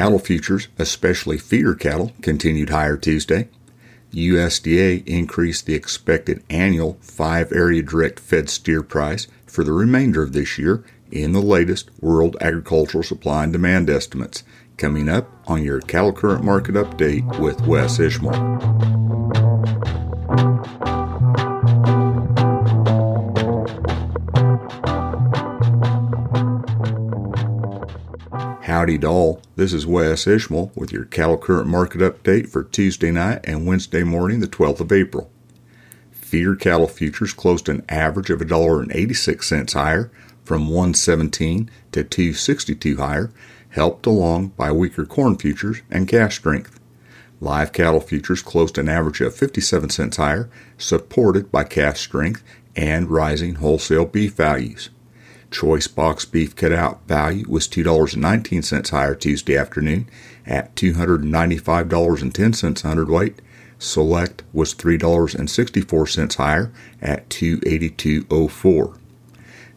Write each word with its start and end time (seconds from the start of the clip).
Cattle 0.00 0.18
futures, 0.18 0.68
especially 0.78 1.36
feeder 1.36 1.74
cattle, 1.74 2.12
continued 2.22 2.70
higher 2.70 2.96
Tuesday. 2.96 3.50
USDA 4.14 5.06
increased 5.06 5.66
the 5.66 5.74
expected 5.74 6.42
annual 6.48 6.96
five 7.02 7.52
area 7.52 7.82
direct 7.82 8.18
fed 8.18 8.48
steer 8.48 8.82
price 8.82 9.26
for 9.44 9.62
the 9.62 9.74
remainder 9.74 10.22
of 10.22 10.32
this 10.32 10.56
year 10.56 10.82
in 11.12 11.32
the 11.32 11.42
latest 11.42 11.90
World 12.00 12.38
Agricultural 12.40 13.04
Supply 13.04 13.44
and 13.44 13.52
Demand 13.52 13.90
estimates, 13.90 14.42
coming 14.78 15.06
up 15.06 15.28
on 15.46 15.62
your 15.62 15.82
Cattle 15.82 16.14
Current 16.14 16.44
Market 16.44 16.76
Update 16.76 17.38
with 17.38 17.60
Wes 17.66 18.00
Ishmael. 18.00 18.99
Howdy 28.80 28.96
doll. 28.96 29.42
This 29.56 29.74
is 29.74 29.86
Wes 29.86 30.26
Ishmael 30.26 30.72
with 30.74 30.90
your 30.90 31.04
cattle 31.04 31.36
current 31.36 31.68
market 31.68 32.00
update 32.00 32.48
for 32.48 32.64
Tuesday 32.64 33.10
night 33.10 33.40
and 33.44 33.66
Wednesday 33.66 34.02
morning, 34.04 34.40
the 34.40 34.48
12th 34.48 34.80
of 34.80 34.90
April. 34.90 35.30
Feeder 36.10 36.56
cattle 36.56 36.86
futures 36.86 37.34
closed 37.34 37.68
an 37.68 37.84
average 37.90 38.30
of 38.30 38.40
$1.86 38.40 39.72
higher 39.74 40.10
from 40.44 40.68
117 40.68 41.70
to 41.92 42.02
262 42.02 42.96
higher, 42.96 43.30
helped 43.68 44.06
along 44.06 44.48
by 44.56 44.72
weaker 44.72 45.04
corn 45.04 45.36
futures 45.36 45.82
and 45.90 46.08
cash 46.08 46.38
strength. 46.38 46.80
Live 47.38 47.74
cattle 47.74 48.00
futures 48.00 48.40
closed 48.40 48.78
an 48.78 48.88
average 48.88 49.20
of 49.20 49.34
57 49.34 49.90
cents 49.90 50.16
higher, 50.16 50.48
supported 50.78 51.52
by 51.52 51.64
cash 51.64 52.00
strength 52.00 52.42
and 52.74 53.10
rising 53.10 53.56
wholesale 53.56 54.06
beef 54.06 54.32
values. 54.32 54.88
Choice 55.50 55.88
box 55.88 56.24
beef 56.24 56.54
cutout 56.54 57.00
value 57.08 57.44
was 57.48 57.66
$2.19 57.66 58.90
higher 58.90 59.14
Tuesday 59.14 59.56
afternoon 59.56 60.08
at 60.46 60.74
$295.10 60.76 62.82
hundredweight. 62.82 63.42
Select 63.78 64.42
was 64.52 64.74
$3.64 64.74 66.36
higher 66.36 66.70
at 67.02 67.28
282.04. 67.30 68.96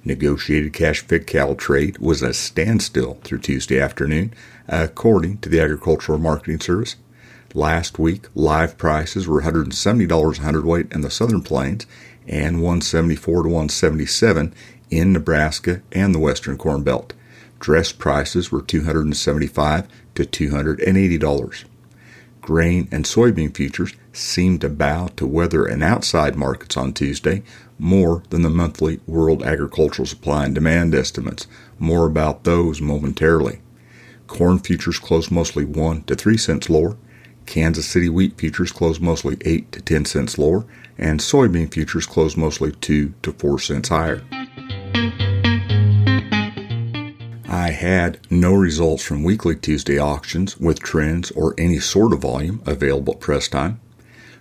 Negotiated 0.05 0.73
cash 0.73 0.99
fed 0.99 1.25
cattle 1.25 1.55
trade 1.55 1.97
was 1.97 2.21
a 2.21 2.33
standstill 2.33 3.19
through 3.23 3.39
Tuesday 3.39 3.80
afternoon, 3.80 4.33
according 4.67 5.37
to 5.37 5.49
the 5.49 5.61
Agricultural 5.61 6.19
Marketing 6.19 6.59
Service. 6.59 6.97
Last 7.53 7.97
week, 7.97 8.27
live 8.35 8.77
prices 8.77 9.27
were 9.27 9.43
$170 9.43 10.37
a 10.37 10.41
hundredweight 10.41 10.91
in 10.91 11.02
the 11.02 11.11
Southern 11.11 11.41
Plains 11.41 11.85
and 12.27 12.58
174 12.58 13.43
to 13.43 13.49
177 13.49 14.53
in 14.97 15.13
Nebraska 15.13 15.81
and 15.91 16.13
the 16.13 16.19
Western 16.19 16.58
Corn 16.58 16.83
Belt. 16.83 17.13
Dress 17.59 17.91
prices 17.91 18.52
were 18.52 18.61
275 18.61 19.88
to 20.16 20.23
$280. 20.23 21.63
Grain 22.41 22.89
and 22.91 23.05
soybean 23.05 23.55
futures 23.55 23.94
seemed 24.11 24.61
to 24.61 24.69
bow 24.69 25.08
to 25.16 25.25
weather 25.25 25.66
and 25.66 25.81
outside 25.81 26.36
markets 26.36 26.75
on 26.75 26.91
Tuesday 26.91 27.41
more 27.80 28.23
than 28.30 28.41
the 28.41 28.49
monthly 28.49 28.99
World 29.08 29.44
Agricultural 29.44 30.05
Supply 30.05 30.45
and 30.45 30.55
Demand 30.55 30.94
estimates. 30.94 31.47
More 31.80 32.05
about 32.05 32.44
those 32.44 32.81
momentarily. 32.81 33.61
Corn 34.27 34.59
futures 34.59 34.99
closed 34.99 35.31
mostly 35.31 35.66
1 35.66 36.03
to 36.03 36.16
3 36.16 36.38
cents 36.38 36.69
lower. 36.69 36.97
Kansas 37.45 37.86
City 37.86 38.09
wheat 38.09 38.38
futures 38.38 38.71
closed 38.71 39.02
mostly 39.02 39.38
8 39.41 39.71
to 39.71 39.81
10 39.81 40.05
cents 40.05 40.38
lower, 40.38 40.66
and 40.97 41.19
soybean 41.19 41.73
futures 41.73 42.05
closed 42.05 42.38
mostly 42.38 42.71
2 42.71 43.14
to 43.21 43.31
4 43.33 43.59
cents 43.59 43.89
higher. 43.89 44.21
Had 47.73 48.19
no 48.29 48.53
results 48.53 49.03
from 49.03 49.23
weekly 49.23 49.55
Tuesday 49.55 49.99
auctions 49.99 50.58
with 50.58 50.80
trends 50.80 51.31
or 51.31 51.53
any 51.58 51.80
sort 51.80 52.14
of 52.14 52.20
volume 52.20 52.61
available 52.65 53.14
at 53.14 53.20
press 53.20 53.48
time. 53.48 53.80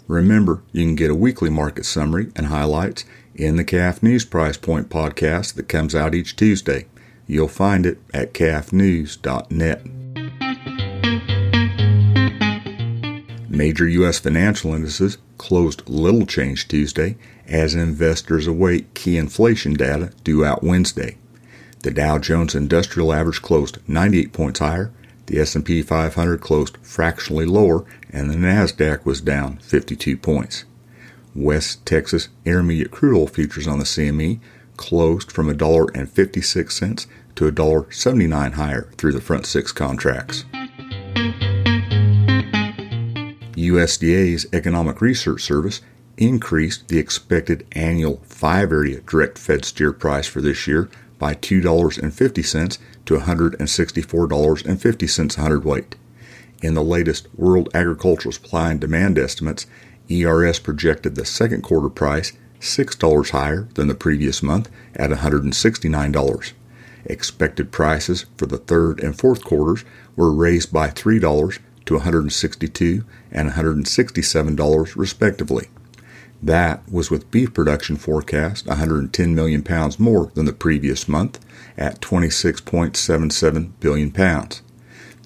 Remember, 0.06 0.62
you 0.72 0.84
can 0.84 0.94
get 0.94 1.10
a 1.10 1.14
weekly 1.14 1.50
market 1.50 1.84
summary 1.84 2.30
and 2.36 2.46
highlights 2.46 3.04
in 3.34 3.56
the 3.56 3.64
Calf 3.64 4.02
News 4.02 4.24
Price 4.24 4.56
Point 4.56 4.88
podcast 4.88 5.54
that 5.54 5.68
comes 5.68 5.94
out 5.94 6.14
each 6.14 6.36
Tuesday. 6.36 6.86
You'll 7.26 7.48
find 7.48 7.86
it 7.86 7.98
at 8.12 8.34
calfnews.net. 8.34 9.86
Major 13.48 13.86
U.S. 13.86 14.18
financial 14.18 14.74
indices 14.74 15.18
closed 15.38 15.88
little 15.88 16.26
change 16.26 16.68
Tuesday 16.68 17.16
as 17.46 17.74
investors 17.74 18.46
await 18.46 18.94
key 18.94 19.16
inflation 19.16 19.74
data 19.74 20.12
due 20.24 20.44
out 20.44 20.62
Wednesday. 20.62 21.16
The 21.82 21.90
Dow 21.90 22.18
Jones 22.18 22.54
Industrial 22.54 23.12
Average 23.12 23.42
closed 23.42 23.78
98 23.88 24.32
points 24.32 24.60
higher, 24.60 24.92
the 25.26 25.40
S&P 25.40 25.82
500 25.82 26.40
closed 26.40 26.78
fractionally 26.80 27.44
lower, 27.44 27.84
and 28.10 28.30
the 28.30 28.36
Nasdaq 28.36 29.04
was 29.04 29.20
down 29.20 29.56
52 29.58 30.16
points. 30.16 30.64
West 31.34 31.84
Texas 31.84 32.28
Intermediate 32.44 32.92
crude 32.92 33.16
oil 33.16 33.26
futures 33.26 33.66
on 33.66 33.78
the 33.78 33.84
CME 33.84 34.38
closed 34.76 35.32
from 35.32 35.48
$1.56 35.48 37.06
to 37.34 37.50
$1.79 37.50 38.52
higher 38.52 38.88
through 38.96 39.12
the 39.12 39.20
front 39.20 39.46
six 39.46 39.72
contracts. 39.72 40.44
USDA's 43.54 44.46
Economic 44.52 45.00
Research 45.00 45.42
Service 45.42 45.80
increased 46.16 46.88
the 46.88 46.98
expected 46.98 47.66
annual 47.72 48.20
five 48.24 48.70
area 48.70 49.00
direct 49.00 49.38
fed 49.38 49.64
steer 49.64 49.92
price 49.92 50.26
for 50.26 50.40
this 50.40 50.66
year 50.66 50.88
by 51.22 51.34
$2.50 51.36 52.78
to 53.06 53.14
$164.50 53.14 55.38
a 55.38 55.40
hundredweight. 55.40 55.94
In 56.60 56.74
the 56.74 56.82
latest 56.82 57.28
World 57.36 57.68
Agricultural 57.72 58.32
Supply 58.32 58.72
and 58.72 58.80
Demand 58.80 59.16
estimates, 59.16 59.68
ERS 60.10 60.58
projected 60.58 61.14
the 61.14 61.24
second 61.24 61.62
quarter 61.62 61.88
price 61.88 62.32
$6 62.58 63.30
higher 63.30 63.68
than 63.74 63.86
the 63.86 63.94
previous 63.94 64.42
month 64.42 64.68
at 64.96 65.10
$169. 65.10 66.52
Expected 67.04 67.70
prices 67.70 68.26
for 68.36 68.46
the 68.46 68.58
third 68.58 68.98
and 68.98 69.16
fourth 69.16 69.44
quarters 69.44 69.84
were 70.16 70.32
raised 70.32 70.72
by 70.72 70.88
$3 70.88 71.60
to 71.86 71.94
162 71.94 73.04
and 73.30 73.50
$167 73.50 74.96
respectively. 74.96 75.68
That 76.42 76.82
was 76.90 77.10
with 77.10 77.30
beef 77.30 77.54
production 77.54 77.96
forecast 77.96 78.66
110 78.66 79.34
million 79.34 79.62
pounds 79.62 80.00
more 80.00 80.32
than 80.34 80.44
the 80.44 80.52
previous 80.52 81.08
month 81.08 81.38
at 81.78 82.00
26.77 82.00 83.70
billion 83.78 84.10
pounds. 84.10 84.62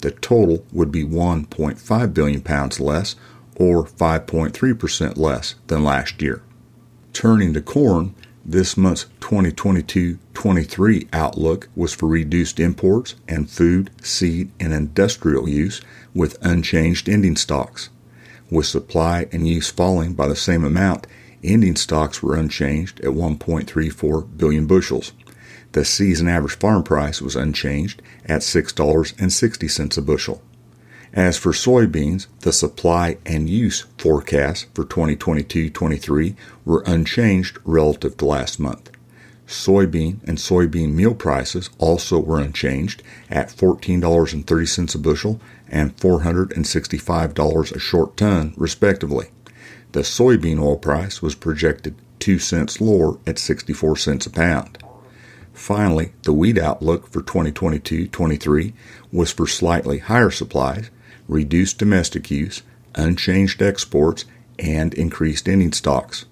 The 0.01 0.11
total 0.11 0.63
would 0.71 0.91
be 0.91 1.03
1.5 1.03 2.13
billion 2.13 2.41
pounds 2.41 2.79
less 2.79 3.15
or 3.55 3.83
5.3% 3.85 5.17
less 5.17 5.55
than 5.65 5.83
last 5.83 6.21
year. 6.21 6.43
Turning 7.13 7.51
to 7.53 7.61
corn, 7.61 8.13
this 8.45 8.77
month's 8.77 9.07
2022 9.19 10.19
23 10.35 11.07
outlook 11.11 11.67
was 11.75 11.95
for 11.95 12.07
reduced 12.07 12.59
imports 12.59 13.15
and 13.27 13.49
food, 13.49 13.89
seed, 14.03 14.51
and 14.59 14.71
industrial 14.71 15.49
use 15.49 15.81
with 16.13 16.37
unchanged 16.45 17.09
ending 17.09 17.35
stocks. 17.35 17.89
With 18.49 18.65
supply 18.65 19.27
and 19.31 19.47
use 19.47 19.69
falling 19.69 20.13
by 20.13 20.27
the 20.27 20.35
same 20.35 20.63
amount, 20.63 21.05
ending 21.43 21.75
stocks 21.75 22.23
were 22.23 22.35
unchanged 22.35 22.99
at 23.01 23.11
1.34 23.11 24.37
billion 24.37 24.65
bushels. 24.65 25.11
The 25.73 25.83
season 25.83 26.29
average 26.29 26.57
farm 26.57 26.83
price 26.83 27.21
was 27.21 27.35
unchanged 27.35 28.01
at 28.25 28.41
$6.60 28.41 29.97
a 29.97 30.01
bushel. 30.01 30.41
As 31.13 31.37
for 31.37 31.51
soybeans, 31.51 32.27
the 32.41 32.53
supply 32.53 33.17
and 33.25 33.49
use 33.49 33.85
forecasts 33.97 34.67
for 34.73 34.85
2022-23 34.85 36.35
were 36.63 36.83
unchanged 36.85 37.57
relative 37.65 38.17
to 38.17 38.25
last 38.25 38.59
month. 38.59 38.91
Soybean 39.47 40.19
and 40.25 40.37
soybean 40.37 40.93
meal 40.93 41.15
prices 41.15 41.69
also 41.77 42.19
were 42.19 42.39
unchanged 42.39 43.01
at 43.29 43.49
$14.30 43.49 44.95
a 44.95 44.97
bushel 44.97 45.39
and 45.69 45.95
$465 45.97 47.75
a 47.75 47.79
short 47.79 48.17
ton, 48.17 48.53
respectively. 48.57 49.27
The 49.91 50.01
soybean 50.01 50.59
oil 50.61 50.77
price 50.77 51.21
was 51.21 51.35
projected 51.35 51.95
2 52.19 52.39
cents 52.39 52.81
lower 52.81 53.17
at 53.25 53.39
64 53.39 53.97
cents 53.97 54.25
a 54.25 54.29
pound. 54.29 54.77
Finally, 55.53 56.13
the 56.23 56.33
wheat 56.33 56.57
outlook 56.57 57.07
for 57.11 57.21
2022-23 57.21 58.73
was 59.11 59.31
for 59.31 59.47
slightly 59.47 59.97
higher 59.97 60.29
supplies 60.29 60.91
reduced 61.27 61.77
domestic 61.77 62.31
use, 62.31 62.63
unchanged 62.95 63.61
exports, 63.61 64.25
and 64.59 64.93
increased 64.93 65.47
ending 65.47 65.73
stocks. 65.73 66.25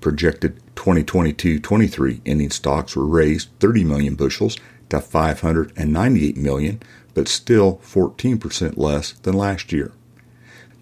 Projected 0.00 0.60
2022 0.76 1.58
23 1.60 2.20
ending 2.26 2.50
stocks 2.50 2.94
were 2.94 3.06
raised 3.06 3.48
30 3.60 3.84
million 3.84 4.14
bushels 4.14 4.56
to 4.90 5.00
598 5.00 6.36
million, 6.36 6.80
but 7.14 7.28
still 7.28 7.80
14% 7.84 8.76
less 8.76 9.12
than 9.12 9.34
last 9.34 9.72
year. 9.72 9.92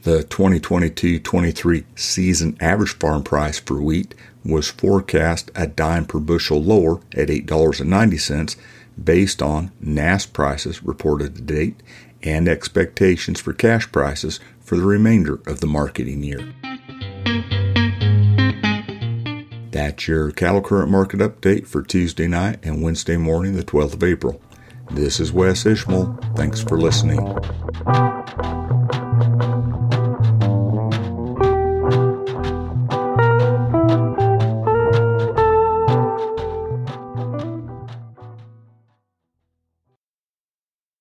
The 0.02 0.24
2022 0.24 1.20
23 1.20 1.84
season 1.94 2.56
average 2.60 2.94
farm 2.98 3.22
price 3.22 3.60
for 3.60 3.80
wheat 3.80 4.16
was 4.44 4.68
forecast 4.68 5.52
a 5.54 5.68
dime 5.68 6.06
per 6.06 6.18
bushel 6.18 6.60
lower 6.60 6.96
at 7.14 7.28
$8.90 7.28 8.56
based 9.02 9.40
on 9.40 9.70
NASS 9.80 10.26
prices 10.26 10.82
reported 10.82 11.36
to 11.36 11.42
date 11.42 11.82
and 12.22 12.48
expectations 12.48 13.40
for 13.40 13.52
cash 13.52 13.90
prices 13.92 14.40
for 14.60 14.76
the 14.76 14.84
remainder 14.84 15.40
of 15.46 15.60
the 15.60 15.66
marketing 15.66 16.22
year. 16.22 16.52
That's 19.70 20.06
your 20.06 20.30
cattle 20.32 20.60
current 20.60 20.90
market 20.90 21.20
update 21.20 21.66
for 21.66 21.82
Tuesday 21.82 22.26
night 22.26 22.58
and 22.62 22.82
Wednesday 22.82 23.16
morning, 23.16 23.54
the 23.54 23.64
12th 23.64 23.94
of 23.94 24.02
April. 24.02 24.40
This 24.90 25.20
is 25.20 25.32
Wes 25.32 25.64
Ishmael. 25.64 26.18
Thanks 26.34 26.60
for 26.60 26.78
listening. 26.78 27.38